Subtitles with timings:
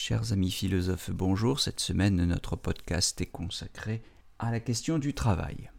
[0.00, 1.58] Chers amis philosophes, bonjour.
[1.58, 4.00] Cette semaine, notre podcast est consacré
[4.38, 5.72] à la question du travail.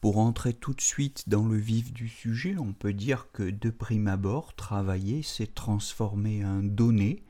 [0.00, 3.68] Pour entrer tout de suite dans le vif du sujet, on peut dire que de
[3.68, 7.26] prime abord, travailler, c'est transformer un donné,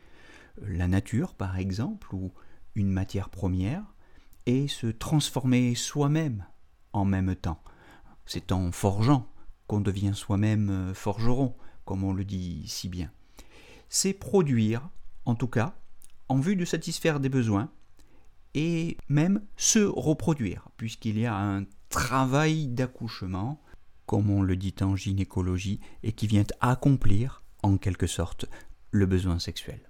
[0.62, 2.30] la nature par exemple, ou
[2.76, 3.82] une matière première,
[4.46, 6.46] et se transformer soi-même
[6.92, 7.64] en même temps.
[8.26, 9.28] C'est en forgeant
[9.66, 13.10] qu'on devient soi-même forgeron, comme on le dit si bien.
[13.88, 14.88] C'est produire,
[15.24, 15.74] en tout cas,
[16.28, 17.70] en vue de satisfaire des besoins
[18.54, 23.62] et même se reproduire, puisqu'il y a un travail d'accouchement,
[24.06, 28.46] comme on le dit en gynécologie, et qui vient accomplir, en quelque sorte,
[28.90, 29.80] le besoin sexuel.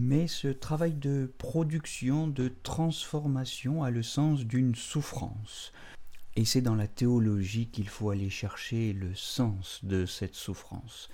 [0.00, 5.72] Mais ce travail de production, de transformation a le sens d'une souffrance.
[6.36, 11.08] Et c'est dans la théologie qu'il faut aller chercher le sens de cette souffrance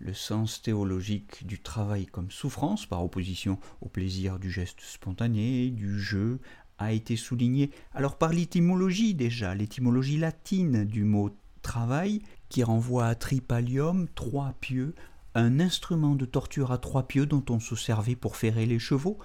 [0.00, 6.00] le sens théologique du travail comme souffrance par opposition au plaisir du geste spontané, du
[6.00, 6.40] jeu,
[6.78, 13.14] a été souligné alors par l'étymologie déjà, l'étymologie latine du mot travail qui renvoie à
[13.14, 14.94] tripalium, trois pieux,
[15.34, 19.18] un instrument de torture à trois pieux dont on se servait pour ferrer les chevaux.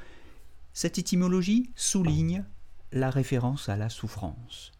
[0.73, 2.43] Cette étymologie souligne
[2.91, 4.73] la référence à la souffrance.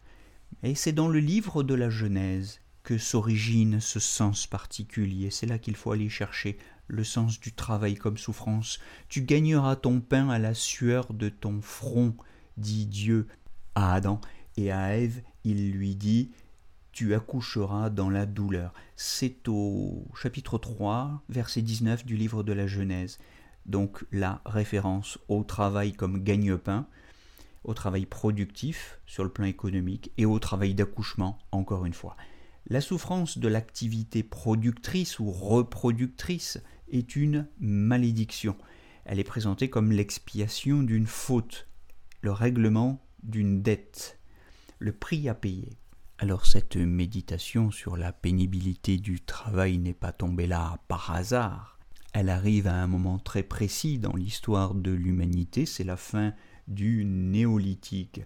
[0.62, 5.30] Et c'est dans le livre de la Genèse que s'origine ce sens particulier.
[5.30, 6.56] C'est là qu'il faut aller chercher
[6.86, 8.78] le sens du travail comme souffrance.
[9.08, 12.14] Tu gagneras ton pain à la sueur de ton front,
[12.56, 13.26] dit Dieu
[13.74, 14.20] à Adam,
[14.56, 16.30] et à Ève, il lui dit
[16.92, 18.72] tu accoucheras dans la douleur.
[18.94, 23.18] C'est au chapitre 3, verset 19 du livre de la Genèse.
[23.66, 26.86] Donc la référence au travail comme gagne-pain,
[27.64, 32.16] au travail productif sur le plan économique et au travail d'accouchement, encore une fois.
[32.68, 38.56] La souffrance de l'activité productrice ou reproductrice est une malédiction.
[39.04, 41.68] Elle est présentée comme l'expiation d'une faute,
[42.22, 44.18] le règlement d'une dette,
[44.80, 45.78] le prix à payer.
[46.18, 51.78] Alors cette méditation sur la pénibilité du travail n'est pas tombée là par hasard.
[52.14, 56.32] Elle arrive à un moment très précis dans l'histoire de l'humanité, c'est la fin
[56.66, 58.22] du néolithique.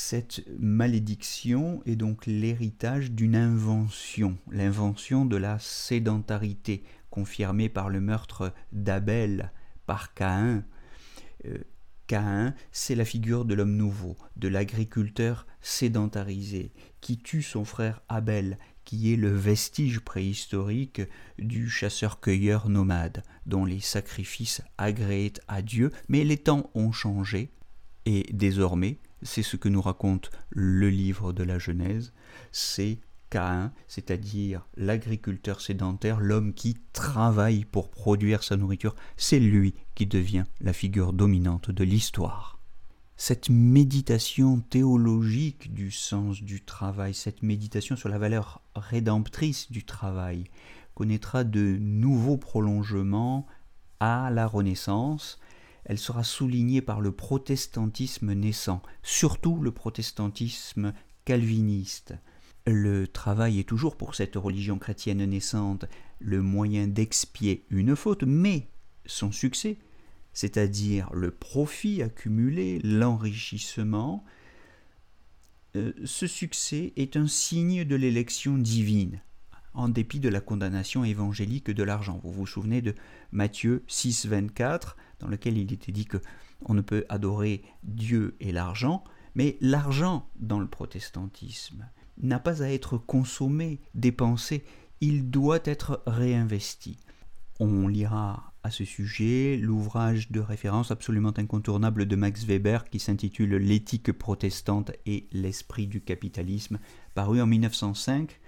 [0.00, 8.54] Cette malédiction est donc l'héritage d'une invention, l'invention de la sédentarité, confirmée par le meurtre
[8.70, 9.50] d'Abel
[9.86, 10.64] par Caïn.
[11.46, 11.58] Euh,
[12.06, 16.70] Caïn, c'est la figure de l'homme nouveau, de l'agriculteur sédentarisé,
[17.00, 21.02] qui tue son frère Abel, qui est le vestige préhistorique
[21.40, 27.50] du chasseur-cueilleur nomade, dont les sacrifices agréaient à Dieu, mais les temps ont changé,
[28.06, 32.12] et désormais c'est ce que nous raconte le livre de la Genèse,
[32.52, 32.98] c'est
[33.30, 40.44] Caïn, c'est-à-dire l'agriculteur sédentaire, l'homme qui travaille pour produire sa nourriture, c'est lui qui devient
[40.60, 42.58] la figure dominante de l'histoire.
[43.16, 50.44] Cette méditation théologique du sens du travail, cette méditation sur la valeur rédemptrice du travail,
[50.94, 53.46] connaîtra de nouveaux prolongements
[54.00, 55.40] à la Renaissance,
[55.88, 60.92] elle sera soulignée par le protestantisme naissant, surtout le protestantisme
[61.24, 62.14] calviniste.
[62.66, 65.86] Le travail est toujours pour cette religion chrétienne naissante
[66.20, 68.68] le moyen d'expier une faute, mais
[69.06, 69.78] son succès,
[70.34, 74.24] c'est-à-dire le profit accumulé, l'enrichissement,
[75.74, 79.22] euh, ce succès est un signe de l'élection divine,
[79.72, 82.20] en dépit de la condamnation évangélique de l'argent.
[82.22, 82.94] Vous vous souvenez de
[83.32, 86.18] Matthieu 6, 24 dans lequel il était dit que
[86.64, 89.04] on ne peut adorer Dieu et l'argent,
[89.34, 91.88] mais l'argent dans le protestantisme
[92.20, 94.64] n'a pas à être consommé, dépensé,
[95.00, 96.98] il doit être réinvesti.
[97.60, 103.56] On lira à ce sujet l'ouvrage de référence absolument incontournable de Max Weber qui s'intitule
[103.56, 106.78] L'éthique protestante et l'esprit du capitalisme,
[107.14, 108.40] paru en 1905.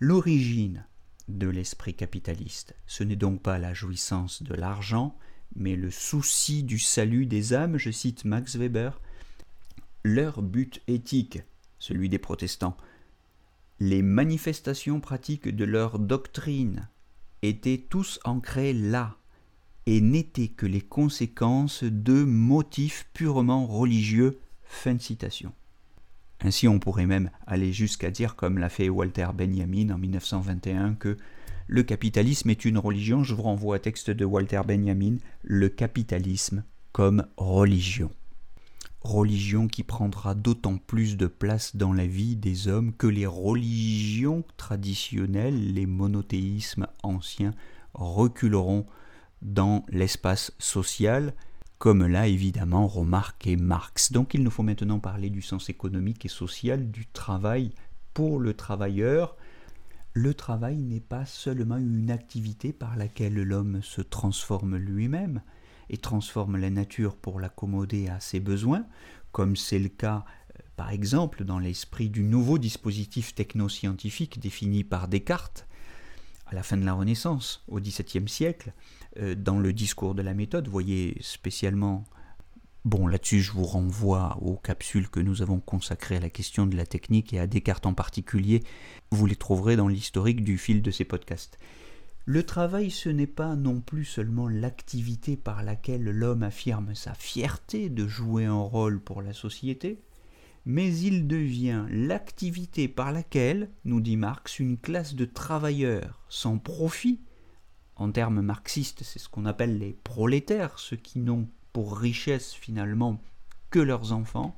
[0.00, 0.84] L'origine
[1.28, 5.16] de l'esprit capitaliste, ce n'est donc pas la jouissance de l'argent,
[5.56, 9.00] mais le souci du salut des âmes, je cite Max Weber,
[10.02, 11.42] leur but éthique,
[11.78, 12.76] celui des protestants,
[13.80, 16.88] les manifestations pratiques de leur doctrine
[17.42, 19.16] étaient tous ancrés là
[19.86, 24.40] et n'étaient que les conséquences de motifs purement religieux.
[24.64, 25.52] Fin de citation.
[26.40, 31.16] Ainsi, on pourrait même aller jusqu'à dire, comme l'a fait Walter Benjamin en 1921, que
[31.66, 33.24] le capitalisme est une religion.
[33.24, 38.10] Je vous renvoie au texte de Walter Benjamin, Le capitalisme comme religion.
[39.00, 44.44] Religion qui prendra d'autant plus de place dans la vie des hommes que les religions
[44.56, 47.54] traditionnelles, les monothéismes anciens,
[47.92, 48.86] reculeront
[49.42, 51.34] dans l'espace social,
[51.78, 54.12] comme l'a évidemment remarqué Marx.
[54.12, 57.72] Donc il nous faut maintenant parler du sens économique et social du travail
[58.14, 59.36] pour le travailleur.
[60.16, 65.42] Le travail n'est pas seulement une activité par laquelle l'homme se transforme lui-même
[65.90, 68.86] et transforme la nature pour l'accommoder à ses besoins,
[69.32, 75.08] comme c'est le cas euh, par exemple dans l'esprit du nouveau dispositif technoscientifique défini par
[75.08, 75.66] Descartes
[76.46, 78.72] à la fin de la Renaissance, au XVIIe siècle,
[79.18, 82.04] euh, dans le discours de la méthode, voyez spécialement,
[82.84, 86.76] bon là-dessus je vous renvoie aux capsules que nous avons consacrées à la question de
[86.76, 88.62] la technique et à Descartes en particulier,
[89.10, 91.58] vous les trouverez dans l'historique du fil de ces podcasts.
[92.26, 97.90] Le travail, ce n'est pas non plus seulement l'activité par laquelle l'homme affirme sa fierté
[97.90, 100.00] de jouer un rôle pour la société,
[100.64, 107.20] mais il devient l'activité par laquelle, nous dit Marx, une classe de travailleurs sans profit
[107.96, 113.20] en termes marxistes, c'est ce qu'on appelle les prolétaires, ceux qui n'ont pour richesse finalement
[113.70, 114.56] que leurs enfants,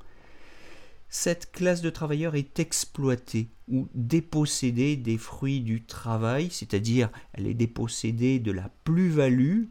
[1.09, 7.55] cette classe de travailleurs est exploitée ou dépossédée des fruits du travail, c'est-à-dire elle est
[7.55, 9.65] dépossédée de la plus-value,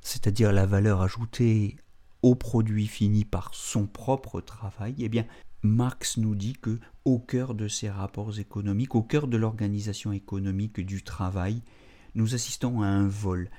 [0.00, 1.76] c'est-à-dire la valeur ajoutée
[2.20, 5.24] au produit fini par son propre travail, eh bien
[5.62, 10.80] Marx nous dit que au cœur de ces rapports économiques, au cœur de l'organisation économique
[10.80, 11.62] du travail,
[12.16, 13.50] nous assistons à un vol,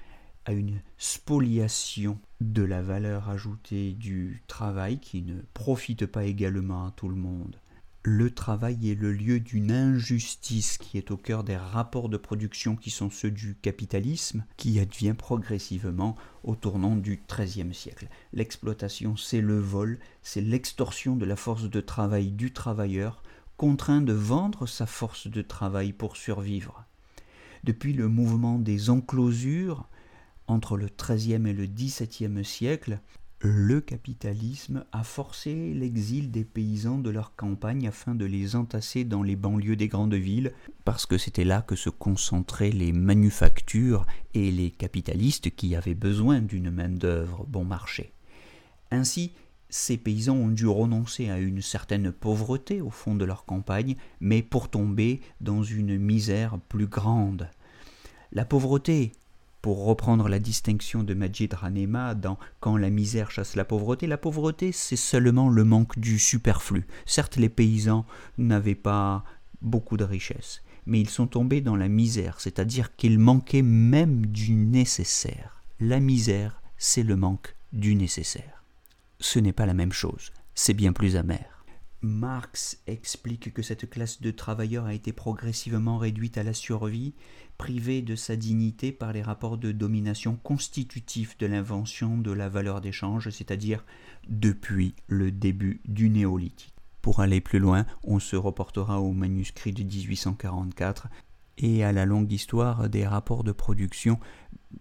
[0.45, 6.91] à une spoliation de la valeur ajoutée du travail qui ne profite pas également à
[6.91, 7.57] tout le monde.
[8.05, 12.75] Le travail est le lieu d'une injustice qui est au cœur des rapports de production
[12.75, 18.09] qui sont ceux du capitalisme, qui advient progressivement au tournant du XIIIe siècle.
[18.33, 23.23] L'exploitation, c'est le vol, c'est l'extorsion de la force de travail du travailleur,
[23.55, 26.85] contraint de vendre sa force de travail pour survivre
[27.63, 29.87] depuis le mouvement des enclosures
[30.47, 32.99] entre le XIIIe et le XVIIe siècle,
[33.45, 39.21] le capitalisme a forcé l'exil des paysans de leur campagne afin de les entasser dans
[39.21, 40.53] les banlieues des grandes villes,
[40.85, 46.39] parce que c'était là que se concentraient les manufactures et les capitalistes qui avaient besoin
[46.39, 48.13] d'une main-d'œuvre bon marché.
[48.91, 49.33] Ainsi,
[49.69, 54.41] ces paysans ont dû renoncer à une certaine pauvreté au fond de leur campagne, mais
[54.41, 57.49] pour tomber dans une misère plus grande.
[58.31, 59.11] La pauvreté,
[59.63, 64.19] pour reprendre la distinction de Majid Ranema dans Quand la misère chasse la pauvreté, la
[64.19, 66.85] pauvreté c'est seulement le manque du superflu.
[67.07, 68.05] Certes les paysans
[68.37, 69.23] n'avaient pas
[69.63, 74.53] beaucoup de richesses, mais ils sont tombés dans la misère, c'est-à-dire qu'ils manquaient même du
[74.53, 75.63] nécessaire.
[75.79, 78.53] La misère, c'est le manque du nécessaire
[79.23, 81.52] ce n'est pas la même chose, c'est bien plus amer.
[82.03, 87.13] Marx explique que cette classe de travailleurs a été progressivement réduite à la survie,
[87.57, 92.81] privée de sa dignité par les rapports de domination constitutifs de l'invention de la valeur
[92.81, 93.85] d'échange, c'est-à-dire
[94.27, 96.73] depuis le début du néolithique.
[97.01, 101.07] Pour aller plus loin, on se reportera au manuscrit de 1844
[101.57, 104.19] et à la longue histoire des rapports de production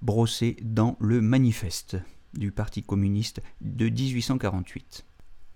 [0.01, 1.99] brossés dans le manifeste
[2.35, 5.05] du Parti communiste de 1848.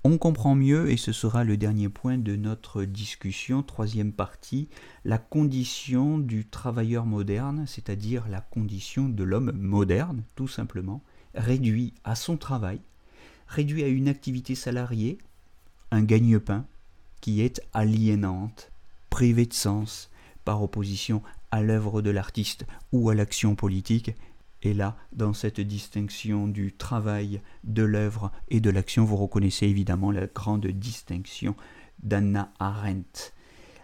[0.09, 4.69] On comprend mieux, et ce sera le dernier point de notre discussion, troisième partie,
[5.05, 11.03] la condition du travailleur moderne, c'est-à-dire la condition de l'homme moderne, tout simplement,
[11.35, 12.79] réduit à son travail,
[13.49, 15.19] réduit à une activité salariée,
[15.91, 16.67] un gagne-pain,
[17.21, 18.71] qui est aliénante,
[19.11, 20.09] privée de sens,
[20.45, 21.21] par opposition
[21.51, 24.13] à l'œuvre de l'artiste ou à l'action politique,
[24.63, 30.11] et là, dans cette distinction du travail, de l'œuvre et de l'action, vous reconnaissez évidemment
[30.11, 31.55] la grande distinction
[32.03, 33.33] d'Anna Arendt.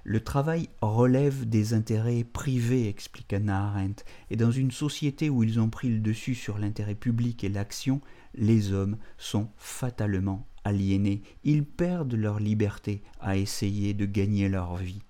[0.05, 5.61] Le travail relève des intérêts privés, explique Anna Arendt, et dans une société où ils
[5.61, 8.00] ont pris le dessus sur l'intérêt public et l'action,
[8.35, 11.23] les hommes sont fatalement aliénés.
[11.45, 15.02] Ils perdent leur liberté à essayer de gagner leur vie.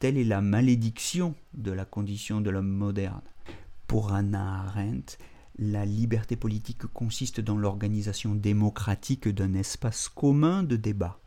[0.00, 3.22] Telle est la malédiction de la condition de l'homme moderne.
[3.86, 5.18] Pour Anna Arendt,
[5.58, 11.20] la liberté politique consiste dans l'organisation démocratique d'un espace commun de débat.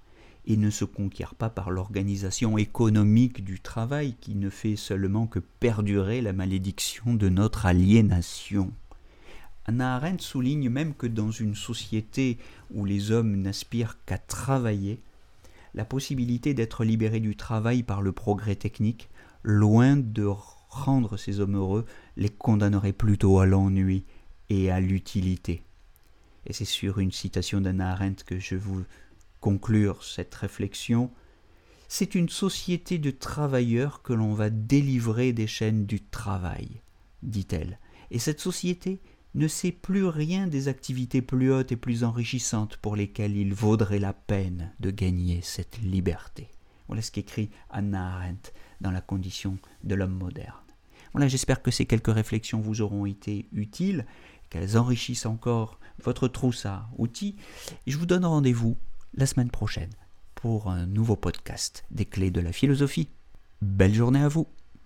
[0.49, 5.39] et ne se conquiert pas par l'organisation économique du travail qui ne fait seulement que
[5.39, 8.71] perdurer la malédiction de notre aliénation.
[9.65, 12.37] Anna Arendt souligne même que dans une société
[12.73, 15.01] où les hommes n'aspirent qu'à travailler,
[15.73, 19.09] la possibilité d'être libéré du travail par le progrès technique,
[19.43, 20.25] loin de
[20.69, 21.85] rendre ces hommes heureux,
[22.17, 24.03] les condamnerait plutôt à l'ennui
[24.49, 25.61] et à l'utilité.
[26.45, 28.83] Et c'est sur une citation d'Anna Arendt que je vous
[29.39, 31.11] conclure cette réflexion.
[31.87, 36.81] C'est une société de travailleurs que l'on va délivrer des chaînes du travail,
[37.21, 37.79] dit-elle.
[38.11, 38.99] Et cette société
[39.35, 43.99] ne sait plus rien des activités plus hautes et plus enrichissantes pour lesquelles il vaudrait
[43.99, 46.49] la peine de gagner cette liberté.
[46.87, 50.66] Voilà ce qu'écrit Anna Arendt dans la condition de l'homme moderne.
[51.13, 54.05] Voilà, j'espère que ces quelques réflexions vous auront été utiles,
[54.49, 57.35] qu'elles enrichissent encore votre trousse à outils.
[57.85, 58.77] Je vous donne rendez-vous
[59.13, 59.89] la semaine prochaine
[60.35, 63.09] pour un nouveau podcast des clés de la philosophie.
[63.61, 64.47] Belle journée à vous